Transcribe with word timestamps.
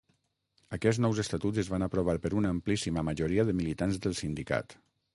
Aquests 0.77 1.01
nous 1.05 1.19
estatuts 1.25 1.61
es 1.65 1.69
van 1.75 1.87
aprovar 1.87 2.17
per 2.25 2.33
una 2.41 2.57
amplíssima 2.57 3.07
majoria 3.13 3.49
de 3.51 3.57
militants 3.63 4.05
del 4.07 4.21
sindicat. 4.27 4.81